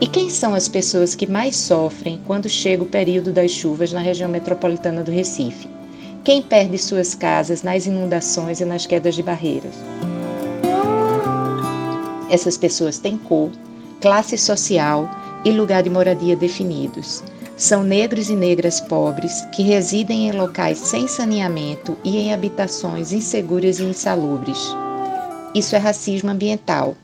E 0.00 0.06
quem 0.06 0.30
são 0.30 0.54
as 0.54 0.68
pessoas 0.68 1.14
que 1.14 1.26
mais 1.26 1.56
sofrem 1.56 2.20
quando 2.26 2.48
chega 2.48 2.82
o 2.82 2.86
período 2.86 3.32
das 3.32 3.50
chuvas 3.50 3.92
na 3.92 4.00
região 4.00 4.28
metropolitana 4.28 5.02
do 5.02 5.10
Recife? 5.10 5.75
Quem 6.26 6.42
perde 6.42 6.76
suas 6.76 7.14
casas 7.14 7.62
nas 7.62 7.86
inundações 7.86 8.58
e 8.58 8.64
nas 8.64 8.84
quedas 8.84 9.14
de 9.14 9.22
barreiras? 9.22 9.76
Essas 12.28 12.58
pessoas 12.58 12.98
têm 12.98 13.16
cor, 13.16 13.52
classe 14.00 14.36
social 14.36 15.08
e 15.44 15.52
lugar 15.52 15.84
de 15.84 15.88
moradia 15.88 16.34
definidos. 16.34 17.22
São 17.56 17.84
negros 17.84 18.28
e 18.28 18.34
negras 18.34 18.80
pobres 18.80 19.42
que 19.54 19.62
residem 19.62 20.26
em 20.26 20.32
locais 20.32 20.78
sem 20.78 21.06
saneamento 21.06 21.96
e 22.02 22.16
em 22.16 22.34
habitações 22.34 23.12
inseguras 23.12 23.78
e 23.78 23.84
insalubres. 23.84 24.58
Isso 25.54 25.76
é 25.76 25.78
racismo 25.78 26.30
ambiental. 26.30 26.96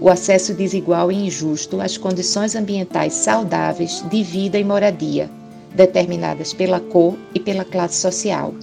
O 0.00 0.10
acesso 0.10 0.52
desigual 0.52 1.12
e 1.12 1.26
injusto 1.26 1.80
às 1.80 1.96
condições 1.96 2.56
ambientais 2.56 3.12
saudáveis 3.12 4.02
de 4.10 4.24
vida 4.24 4.58
e 4.58 4.64
moradia, 4.64 5.30
determinadas 5.74 6.52
pela 6.52 6.80
cor 6.80 7.16
e 7.34 7.40
pela 7.40 7.64
classe 7.64 8.00
social. 8.00 8.54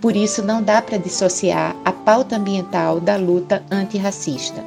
Por 0.00 0.14
isso, 0.14 0.42
não 0.42 0.62
dá 0.62 0.80
para 0.80 0.98
dissociar 0.98 1.74
a 1.84 1.92
pauta 1.92 2.36
ambiental 2.36 3.00
da 3.00 3.16
luta 3.16 3.62
antirracista. 3.70 4.62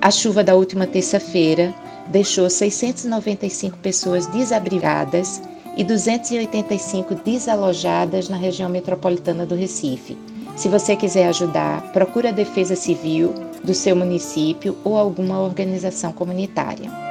A 0.00 0.10
chuva 0.10 0.44
da 0.44 0.54
última 0.54 0.86
terça-feira 0.86 1.74
deixou 2.06 2.48
695 2.48 3.76
pessoas 3.78 4.26
desabrigadas 4.26 5.42
e 5.76 5.84
285 5.84 7.16
desalojadas 7.16 8.28
na 8.28 8.36
região 8.36 8.68
metropolitana 8.68 9.44
do 9.44 9.54
Recife. 9.54 10.16
Se 10.56 10.68
você 10.68 10.96
quiser 10.96 11.28
ajudar, 11.28 11.92
procure 11.92 12.28
a 12.28 12.32
Defesa 12.32 12.74
Civil 12.74 13.32
do 13.62 13.74
seu 13.74 13.94
município 13.94 14.76
ou 14.84 14.96
alguma 14.96 15.40
organização 15.40 16.12
comunitária. 16.12 17.07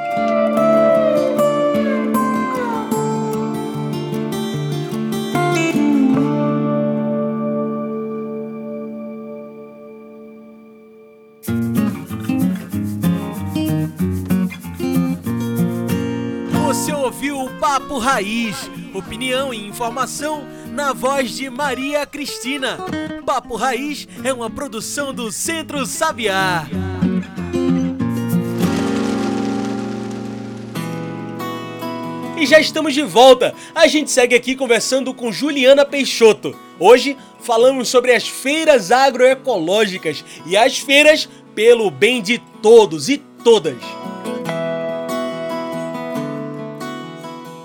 Papo 17.88 18.00
Raiz. 18.00 18.70
Opinião 18.94 19.54
e 19.54 19.66
informação 19.66 20.46
na 20.72 20.92
voz 20.92 21.32
de 21.32 21.50
Maria 21.50 22.06
Cristina. 22.06 22.78
Papo 23.26 23.56
Raiz 23.56 24.06
é 24.26 24.34
uma 24.34 24.50
produção 24.50 25.14
do 25.14 25.32
Centro 25.32 25.86
Sabiá. 25.86 26.68
E 32.38 32.46
já 32.46 32.60
estamos 32.60 32.94
de 32.94 33.04
volta. 33.04 33.56
A 33.74 33.88
gente 33.88 34.12
segue 34.12 34.36
aqui 34.36 34.54
conversando 34.54 35.14
com 35.14 35.32
Juliana 35.32 35.86
Peixoto. 35.86 36.54
Hoje 36.78 37.16
falamos 37.40 37.88
sobre 37.88 38.12
as 38.14 38.28
feiras 38.28 38.92
agroecológicas 38.92 40.26
e 40.46 40.58
as 40.58 40.78
feiras 40.78 41.30
pelo 41.56 41.90
bem 41.90 42.22
de 42.22 42.38
todos 42.62 43.08
e 43.08 43.18
todas. 43.18 43.78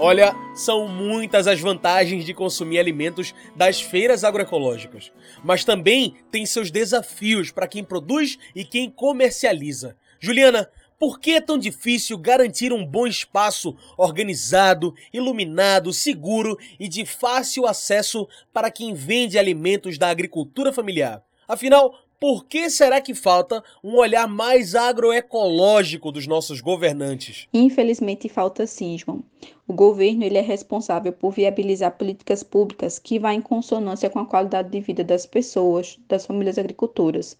Olha, 0.05 0.35
são 0.53 0.89
muitas 0.89 1.47
as 1.47 1.61
vantagens 1.61 2.25
de 2.25 2.35
consumir 2.35 2.81
alimentos 2.81 3.33
das 3.55 3.81
feiras 3.81 4.25
agroecológicas, 4.25 5.13
mas 5.45 5.65
também 5.65 6.17
tem 6.29 6.45
seus 6.45 6.73
desafios 6.73 7.53
para 7.53 7.69
quem 7.69 7.85
produz 7.85 8.37
e 8.53 8.65
quem 8.65 8.91
comercializa. 8.91 9.97
Juliana, 10.19 10.69
por 10.99 11.21
que 11.21 11.35
é 11.35 11.41
tão 11.41 11.57
difícil 11.57 12.19
garantir 12.19 12.73
um 12.73 12.85
bom 12.85 13.07
espaço 13.07 13.77
organizado, 13.97 14.93
iluminado, 15.13 15.93
seguro 15.93 16.59
e 16.81 16.89
de 16.89 17.07
fácil 17.07 17.65
acesso 17.65 18.27
para 18.53 18.73
quem 18.73 18.95
vende 18.95 19.39
alimentos 19.39 19.99
da 19.99 20.09
agricultura 20.09 20.73
familiar? 20.73 21.23
Afinal, 21.47 21.95
por 22.23 22.45
que 22.45 22.71
será 22.71 23.01
que 23.01 23.17
falta 23.17 23.65
um 23.83 23.97
olhar 23.97 24.29
mais 24.29 24.77
agroecológico 24.77 26.13
dos 26.13 26.25
nossos 26.25 26.61
governantes? 26.61 27.49
Infelizmente 27.53 28.29
falta 28.29 28.65
sim, 28.65 28.97
João. 28.97 29.25
O 29.67 29.73
governo 29.73 30.23
ele 30.23 30.39
é 30.39 30.41
responsável 30.41 31.13
por 31.13 31.33
viabilizar 31.33 31.99
políticas 31.99 32.45
públicas 32.45 32.97
que 32.97 33.19
vá 33.19 33.35
em 33.35 33.41
consonância 33.41 34.09
com 34.09 34.21
a 34.21 34.25
qualidade 34.25 34.71
de 34.71 34.79
vida 34.79 35.03
das 35.03 35.27
pessoas, 35.27 35.99
das 36.09 36.25
famílias 36.25 36.59
agricultoras, 36.59 37.37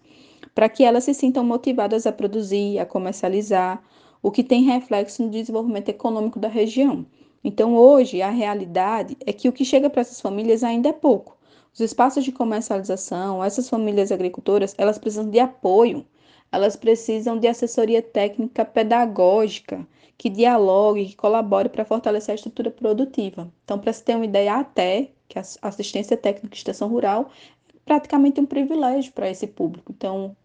para 0.53 0.67
que 0.67 0.83
elas 0.83 1.05
se 1.05 1.13
sintam 1.13 1.45
motivadas 1.45 2.05
a 2.05 2.11
produzir, 2.11 2.77
a 2.77 2.85
comercializar, 2.85 3.81
o 4.21 4.31
que 4.31 4.43
tem 4.43 4.63
reflexo 4.63 5.23
no 5.23 5.29
desenvolvimento 5.29 5.87
econômico 5.87 6.39
da 6.39 6.49
região. 6.49 7.05
Então, 7.41 7.73
hoje, 7.73 8.21
a 8.21 8.29
realidade 8.29 9.15
é 9.25 9.31
que 9.31 9.47
o 9.47 9.53
que 9.53 9.63
chega 9.63 9.89
para 9.89 10.01
essas 10.01 10.19
famílias 10.19 10.61
ainda 10.61 10.89
é 10.89 10.93
pouco. 10.93 11.37
Os 11.73 11.79
espaços 11.79 12.23
de 12.23 12.31
comercialização, 12.31 13.43
essas 13.43 13.67
famílias 13.67 14.11
agricultoras, 14.11 14.75
elas 14.77 14.99
precisam 14.99 15.27
de 15.27 15.39
apoio, 15.39 16.05
elas 16.51 16.75
precisam 16.75 17.39
de 17.39 17.47
assessoria 17.47 17.99
técnica 17.99 18.63
pedagógica 18.63 19.87
que 20.15 20.29
dialogue, 20.29 21.07
que 21.07 21.15
colabore 21.15 21.69
para 21.69 21.83
fortalecer 21.83 22.33
a 22.33 22.35
estrutura 22.35 22.69
produtiva. 22.69 23.51
Então, 23.63 23.79
para 23.79 23.91
se 23.91 24.03
ter 24.03 24.15
uma 24.15 24.25
ideia, 24.25 24.55
até 24.55 25.09
que 25.27 25.39
a 25.39 25.43
assistência 25.63 26.15
técnica 26.15 26.49
de 26.49 26.57
extensão 26.57 26.87
rural 26.87 27.31
é 27.67 27.77
praticamente 27.83 28.39
um 28.39 28.45
privilégio 28.45 29.11
para 29.11 29.27
esse 29.27 29.47
público. 29.47 29.91
Então, 29.91 30.37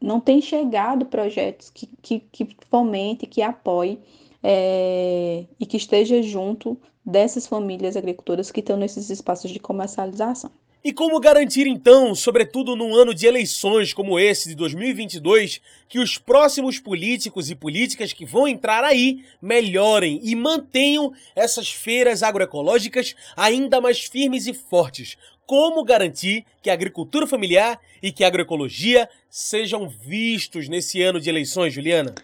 não 0.00 0.18
tem 0.18 0.40
chegado 0.40 1.06
projetos 1.06 1.70
que, 1.70 1.86
que, 2.02 2.18
que 2.18 2.48
fomente, 2.68 3.26
que 3.28 3.40
apoie 3.42 4.00
é, 4.42 5.46
e 5.58 5.64
que 5.64 5.76
esteja 5.76 6.20
junto 6.20 6.76
dessas 7.06 7.46
famílias 7.46 7.96
agricultoras 7.96 8.50
que 8.50 8.58
estão 8.58 8.76
nesses 8.76 9.08
espaços 9.08 9.52
de 9.52 9.60
comercialização. 9.60 10.50
E 10.86 10.92
como 10.92 11.18
garantir 11.18 11.66
então, 11.66 12.14
sobretudo 12.14 12.76
num 12.76 12.94
ano 12.94 13.14
de 13.14 13.26
eleições 13.26 13.94
como 13.94 14.20
esse 14.20 14.50
de 14.50 14.54
2022, 14.54 15.62
que 15.88 15.98
os 15.98 16.18
próximos 16.18 16.78
políticos 16.78 17.48
e 17.48 17.54
políticas 17.54 18.12
que 18.12 18.26
vão 18.26 18.46
entrar 18.46 18.84
aí 18.84 19.24
melhorem 19.40 20.20
e 20.22 20.36
mantenham 20.36 21.10
essas 21.34 21.70
feiras 21.70 22.22
agroecológicas 22.22 23.16
ainda 23.34 23.80
mais 23.80 24.00
firmes 24.00 24.46
e 24.46 24.52
fortes? 24.52 25.16
Como 25.46 25.82
garantir 25.84 26.44
que 26.60 26.68
a 26.68 26.74
agricultura 26.74 27.26
familiar 27.26 27.80
e 28.02 28.12
que 28.12 28.22
a 28.22 28.26
agroecologia 28.26 29.08
sejam 29.30 29.88
vistos 29.88 30.68
nesse 30.68 31.00
ano 31.00 31.18
de 31.18 31.30
eleições, 31.30 31.72
Juliana? 31.72 32.14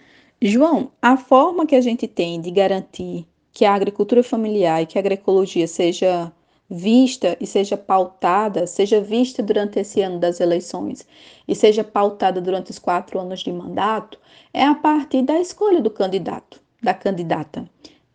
João, 0.42 0.92
a 1.01 1.16
forma 1.16 1.64
que 1.64 1.77
a 1.77 1.81
gente 1.81 2.07
tem 2.07 2.38
de 2.42 2.51
garantir 2.51 3.27
que 3.55 3.64
a 3.64 3.73
agricultura 3.73 4.23
familiar 4.23 4.83
e 4.83 4.87
que 4.87 4.99
a 4.99 5.01
agroecologia 5.01 5.66
seja 5.66 6.31
vista 6.70 7.37
e 7.40 7.46
seja 7.46 7.76
pautada, 7.76 8.64
seja 8.64 9.00
vista 9.00 9.42
durante 9.42 9.80
esse 9.80 10.00
ano 10.00 10.20
das 10.20 10.38
eleições 10.38 11.04
e 11.48 11.54
seja 11.54 11.83
pautada 11.83 12.40
durante 12.40 12.70
os 12.70 12.78
quatro 12.78 13.18
anos 13.18 13.40
de 13.40 13.52
mandato, 13.52 14.18
é 14.54 14.62
a 14.62 14.74
partir 14.74 15.22
da 15.22 15.40
escolha 15.40 15.80
do 15.80 15.90
candidato, 15.90 16.61
da 16.80 16.94
candidata. 16.94 17.68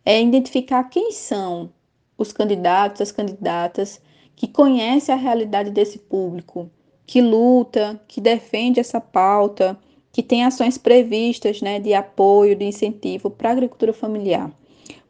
É 0.04 0.22
identificar 0.22 0.84
quem 0.84 1.12
são 1.12 1.70
os 2.16 2.32
candidatos, 2.32 3.02
as 3.02 3.12
candidatas 3.12 4.00
que 4.34 4.48
conhecem 4.48 5.14
a 5.14 5.18
realidade 5.18 5.70
desse 5.70 5.98
público, 5.98 6.70
que 7.06 7.20
luta, 7.20 8.00
que 8.08 8.20
defende 8.20 8.80
essa 8.80 9.00
pauta, 9.00 9.78
que 10.10 10.22
tem 10.22 10.44
ações 10.44 10.78
previstas 10.78 11.60
né, 11.60 11.78
de 11.78 11.92
apoio, 11.92 12.56
de 12.56 12.64
incentivo 12.64 13.28
para 13.28 13.50
a 13.50 13.52
agricultura 13.52 13.92
familiar. 13.92 14.50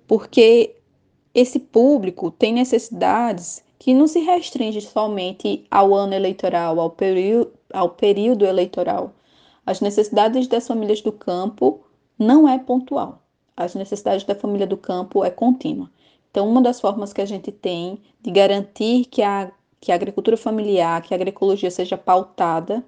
Porque 0.06 0.75
esse 1.36 1.58
público 1.58 2.30
tem 2.30 2.54
necessidades 2.54 3.62
que 3.78 3.92
não 3.92 4.08
se 4.08 4.20
restringe 4.20 4.80
somente 4.80 5.66
ao 5.70 5.92
ano 5.92 6.14
eleitoral, 6.14 6.80
ao, 6.80 6.96
ao 7.74 7.90
período 7.90 8.46
eleitoral. 8.46 9.12
As 9.66 9.82
necessidades 9.82 10.48
das 10.48 10.66
famílias 10.66 11.02
do 11.02 11.12
campo 11.12 11.80
não 12.18 12.48
é 12.48 12.58
pontual. 12.58 13.22
As 13.54 13.74
necessidades 13.74 14.24
da 14.24 14.34
família 14.34 14.66
do 14.66 14.78
campo 14.78 15.22
é 15.22 15.28
contínua. 15.28 15.90
Então, 16.30 16.48
uma 16.48 16.62
das 16.62 16.80
formas 16.80 17.12
que 17.12 17.20
a 17.20 17.26
gente 17.26 17.52
tem 17.52 18.00
de 18.22 18.30
garantir 18.30 19.04
que 19.04 19.20
a, 19.20 19.52
que 19.78 19.92
a 19.92 19.94
agricultura 19.94 20.38
familiar, 20.38 21.02
que 21.02 21.12
a 21.12 21.16
agroecologia 21.16 21.70
seja 21.70 21.98
pautada, 21.98 22.82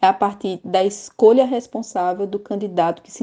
é 0.00 0.06
a 0.06 0.14
partir 0.14 0.60
da 0.64 0.82
escolha 0.82 1.44
responsável 1.44 2.26
do 2.26 2.38
candidato 2.38 3.02
que 3.02 3.12
se, 3.12 3.22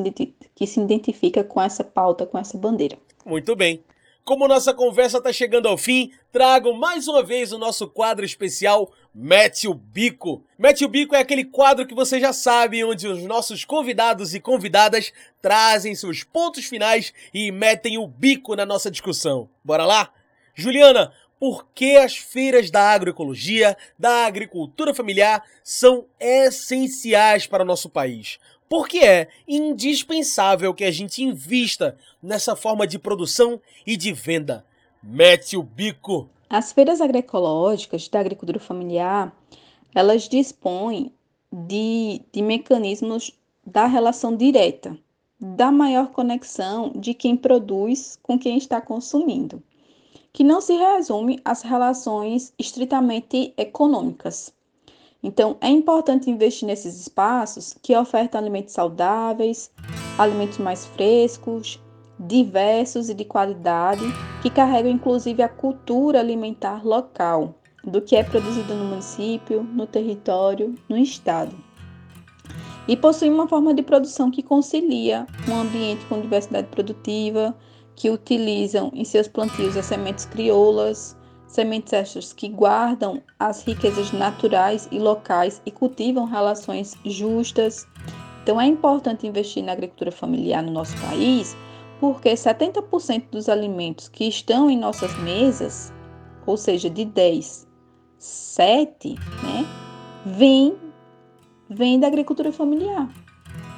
que 0.53 0.67
se 0.67 0.79
identifica 0.79 1.43
com 1.43 1.59
essa 1.59 1.83
pauta, 1.83 2.27
com 2.27 2.37
essa 2.37 2.55
bandeira. 2.55 2.99
Muito 3.25 3.55
bem. 3.55 3.83
Como 4.29 4.47
nossa 4.47 4.75
conversa 4.75 5.17
está 5.17 5.33
chegando 5.33 5.67
ao 5.67 5.75
fim, 5.75 6.11
trago 6.31 6.71
mais 6.71 7.07
uma 7.07 7.23
vez 7.23 7.51
o 7.51 7.57
nosso 7.57 7.87
quadro 7.87 8.23
especial 8.23 8.93
Mete 9.11 9.67
o 9.67 9.73
Bico. 9.73 10.45
Mete 10.55 10.85
o 10.85 10.87
Bico 10.87 11.15
é 11.15 11.19
aquele 11.19 11.43
quadro 11.43 11.87
que 11.87 11.95
você 11.95 12.19
já 12.19 12.31
sabe, 12.31 12.83
onde 12.83 13.07
os 13.07 13.23
nossos 13.23 13.65
convidados 13.65 14.35
e 14.35 14.39
convidadas 14.39 15.11
trazem 15.41 15.95
seus 15.95 16.23
pontos 16.23 16.65
finais 16.65 17.11
e 17.33 17.51
metem 17.51 17.97
o 17.97 18.05
bico 18.05 18.55
na 18.55 18.67
nossa 18.67 18.91
discussão. 18.91 19.49
Bora 19.63 19.83
lá? 19.83 20.13
Juliana, 20.53 21.11
por 21.39 21.65
que 21.73 21.97
as 21.97 22.15
feiras 22.15 22.69
da 22.69 22.83
agroecologia, 22.83 23.75
da 23.97 24.27
agricultura 24.27 24.93
familiar 24.93 25.43
são 25.63 26.05
essenciais 26.19 27.47
para 27.47 27.63
o 27.63 27.65
nosso 27.65 27.89
país? 27.89 28.37
Porque 28.69 28.99
é 28.99 29.27
indispensável 29.47 30.73
que 30.73 30.83
a 30.83 30.91
gente 30.91 31.23
invista 31.23 31.97
nessa 32.21 32.55
forma 32.55 32.85
de 32.85 32.99
produção 32.99 33.59
e 33.85 33.97
de 33.97 34.13
venda. 34.13 34.63
Mete 35.01 35.57
o 35.57 35.63
bico! 35.63 36.29
As 36.49 36.71
feiras 36.71 37.01
agroecológicas 37.01 38.07
da 38.07 38.19
agricultura 38.19 38.59
familiar, 38.59 39.35
elas 39.93 40.29
dispõem 40.29 41.11
de, 41.51 42.21
de 42.31 42.41
mecanismos 42.41 43.31
da 43.65 43.87
relação 43.87 44.35
direta 44.35 44.97
da 45.39 45.71
maior 45.71 46.07
conexão 46.09 46.91
de 46.93 47.13
quem 47.13 47.37
produz 47.37 48.19
com 48.21 48.37
quem 48.37 48.57
está 48.57 48.81
consumindo, 48.81 49.63
que 50.33 50.43
não 50.43 50.59
se 50.59 50.73
resume 50.73 51.39
às 51.45 51.61
relações 51.61 52.53
estritamente 52.59 53.53
econômicas. 53.57 54.53
Então, 55.21 55.57
é 55.59 55.69
importante 55.69 56.29
investir 56.29 56.67
nesses 56.67 56.99
espaços 56.99 57.75
que 57.81 57.95
ofertam 57.95 58.39
alimentos 58.39 58.73
saudáveis, 58.73 59.69
alimentos 60.17 60.57
mais 60.57 60.85
frescos, 60.85 61.81
diversos 62.19 63.09
e 63.09 63.13
de 63.13 63.25
qualidade, 63.25 64.03
que 64.41 64.49
carregam 64.49 64.91
inclusive 64.91 65.41
a 65.41 65.49
cultura 65.49 66.19
alimentar 66.19 66.85
local, 66.85 67.55
do 67.83 68.01
que 68.01 68.15
é 68.15 68.23
produzido 68.23 68.73
no 68.73 68.85
município, 68.85 69.63
no 69.63 69.85
território, 69.85 70.75
no 70.87 70.97
estado. 70.97 71.55
E 72.87 72.97
possui 72.97 73.29
uma 73.29 73.47
forma 73.47 73.73
de 73.73 73.83
produção 73.83 74.31
que 74.31 74.41
concilia 74.41 75.27
um 75.47 75.59
ambiente 75.59 76.05
com 76.05 76.19
diversidade 76.19 76.67
produtiva, 76.67 77.55
que 77.95 78.09
utilizam 78.09 78.89
em 78.93 79.03
seus 79.03 79.27
plantios 79.27 79.77
as 79.77 79.85
sementes 79.85 80.25
crioulas, 80.25 81.15
sementes 81.49 81.91
estas 81.91 82.31
que 82.31 82.47
guardam 82.47 83.21
as 83.39 83.63
riquezas 83.63 84.11
naturais 84.11 84.87
e 84.91 84.99
locais 84.99 85.61
e 85.65 85.71
cultivam 85.71 86.25
relações 86.25 86.95
justas. 87.03 87.87
Então 88.43 88.61
é 88.61 88.65
importante 88.65 89.27
investir 89.27 89.63
na 89.63 89.71
agricultura 89.71 90.11
familiar 90.11 90.63
no 90.63 90.71
nosso 90.71 90.95
país, 91.01 91.57
porque 91.99 92.29
70% 92.33 93.29
dos 93.31 93.49
alimentos 93.49 94.07
que 94.07 94.25
estão 94.25 94.69
em 94.69 94.77
nossas 94.77 95.13
mesas, 95.19 95.91
ou 96.45 96.55
seja, 96.55 96.89
de 96.89 97.03
10, 97.03 97.67
7, 98.17 99.15
né, 99.43 99.65
vem, 100.25 100.77
vem 101.67 101.99
da 101.99 102.07
agricultura 102.07 102.51
familiar. 102.51 103.09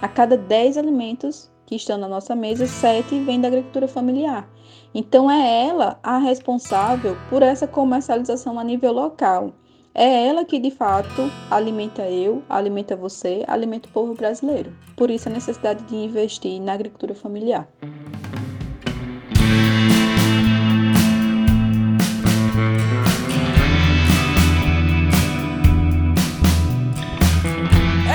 A 0.01 0.07
cada 0.07 0.35
10 0.35 0.77
alimentos 0.77 1.50
que 1.71 1.77
estão 1.77 1.97
na 1.97 2.05
nossa 2.05 2.35
mesa, 2.35 2.67
7 2.67 3.17
vem 3.21 3.39
da 3.39 3.47
agricultura 3.47 3.87
familiar. 3.87 4.45
Então 4.93 5.31
é 5.31 5.67
ela 5.67 5.97
a 6.03 6.17
responsável 6.17 7.15
por 7.29 7.41
essa 7.41 7.65
comercialização 7.65 8.59
a 8.59 8.63
nível 8.63 8.91
local. 8.91 9.53
É 9.95 10.27
ela 10.27 10.43
que 10.43 10.59
de 10.59 10.69
fato 10.69 11.31
alimenta 11.49 12.01
eu, 12.09 12.43
alimenta 12.49 12.93
você, 12.93 13.45
alimenta 13.47 13.87
o 13.87 13.91
povo 13.93 14.13
brasileiro. 14.13 14.73
Por 14.97 15.09
isso 15.09 15.29
a 15.29 15.31
necessidade 15.31 15.85
de 15.85 15.95
investir 15.95 16.59
na 16.59 16.73
agricultura 16.73 17.15
familiar. 17.15 17.69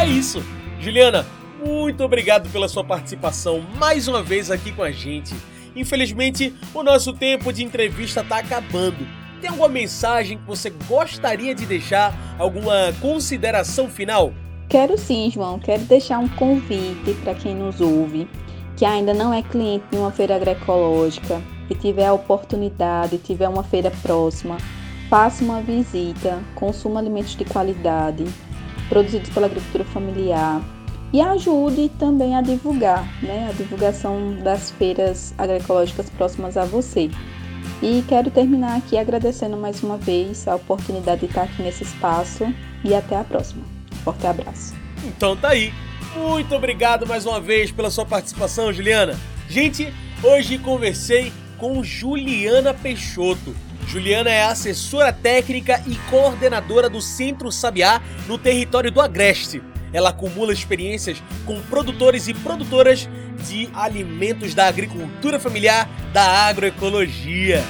isso. 0.07 0.43
Juliana, 0.81 1.27
muito 1.87 2.03
obrigado 2.03 2.51
pela 2.51 2.67
sua 2.67 2.83
participação 2.83 3.61
mais 3.79 4.09
uma 4.09 4.21
vez 4.21 4.51
aqui 4.51 4.73
com 4.73 4.83
a 4.83 4.91
gente. 4.91 5.33
Infelizmente, 5.77 6.53
o 6.75 6.83
nosso 6.83 7.13
tempo 7.13 7.53
de 7.53 7.63
entrevista 7.63 8.23
está 8.23 8.39
acabando. 8.39 9.07
Tem 9.41 9.49
alguma 9.49 9.69
mensagem 9.69 10.37
que 10.37 10.45
você 10.45 10.69
gostaria 10.89 11.55
de 11.55 11.65
deixar? 11.65 12.13
Alguma 12.41 12.93
consideração 13.01 13.89
final? 13.89 14.35
Quero 14.69 14.99
sim, 14.99 15.31
João. 15.31 15.61
Quero 15.61 15.85
deixar 15.85 16.19
um 16.19 16.27
convite 16.27 17.15
para 17.23 17.37
quem 17.37 17.55
nos 17.55 17.81
ouve, 17.81 18.29
que 18.77 18.85
ainda 18.85 19.15
não 19.15 19.33
é 19.33 19.41
cliente 19.41 19.85
de 19.89 19.97
uma 19.97 20.11
feira 20.11 20.35
agroecológica 20.35 21.41
e 21.71 21.75
tiver 21.77 22.07
a 22.07 22.13
oportunidade, 22.13 23.19
tiver 23.19 23.49
uma 23.49 23.63
feira 23.63 23.93
próxima, 24.03 24.57
faça 25.09 25.45
uma 25.45 25.61
visita, 25.61 26.43
consuma 26.57 26.99
alimentos 26.99 27.37
de 27.37 27.45
qualidade, 27.45 28.25
produzidos 28.89 29.31
pela 29.31 29.47
agricultura 29.47 29.85
familiar 29.85 30.61
e 31.13 31.21
ajude 31.21 31.89
também 31.99 32.37
a 32.37 32.41
divulgar, 32.41 33.07
né, 33.23 33.49
a 33.51 33.53
divulgação 33.53 34.37
das 34.43 34.71
feiras 34.71 35.35
agroecológicas 35.39 36.11
próximas 36.11 36.57
a 36.57 36.65
você. 36.65 37.11
E 37.83 38.03
quero 38.09 38.31
terminar 38.31 38.77
aqui 38.77 38.97
agradecendo 38.97 39.57
mais 39.57 39.83
uma 39.83 39.97
vez 39.97 40.47
a 40.49 40.55
oportunidade 40.55 41.21
de 41.21 41.27
estar 41.27 41.43
aqui 41.43 41.63
nesse 41.63 41.85
espaço 41.85 42.45
e 42.85 42.95
até 42.95 43.17
a 43.17 43.25
próxima. 43.25 43.63
Forte 44.05 44.27
abraço. 44.27 44.75
Então 45.05 45.37
tá 45.37 45.49
aí. 45.49 45.73
Muito 46.17 46.55
obrigado 46.55 47.07
mais 47.07 47.27
uma 47.27 47.41
vez 47.41 47.71
pela 47.71 47.91
sua 47.91 48.07
participação, 48.07 48.73
Juliana. 48.73 49.19
Gente, 49.49 49.93
hoje 50.23 50.59
conversei 50.59 51.33
com 51.59 51.83
Juliana 51.83 52.73
Peixoto 52.73 53.55
Juliana 53.87 54.31
é 54.31 54.43
assessora 54.43 55.13
técnica 55.13 55.81
e 55.87 55.95
coordenadora 56.11 56.91
do 56.91 57.01
Centro 57.01 57.53
Sabiá 57.53 58.03
no 58.27 58.37
território 58.37 58.91
do 58.91 59.01
Agreste. 59.01 59.63
Ela 59.93 60.11
acumula 60.11 60.53
experiências 60.53 61.23
com 61.45 61.61
produtores 61.63 62.29
e 62.29 62.35
produtoras 62.35 63.09
de 63.47 63.69
alimentos 63.75 64.55
da 64.55 64.67
agricultura 64.67 65.39
familiar, 65.39 65.89
da 66.13 66.23
agroecologia. 66.23 67.63